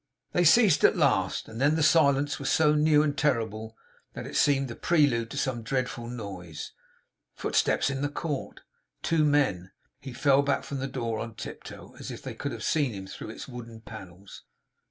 [0.31, 3.77] They ceased at last, and then the silence was so new and terrible
[4.13, 6.71] that it seemed the prelude to some dreadful noise.
[7.35, 8.61] Footsteps in the court!
[9.03, 9.69] Two men.
[9.99, 13.05] He fell back from the door on tiptoe, as if they could have seen him
[13.05, 14.41] through its wooden panels.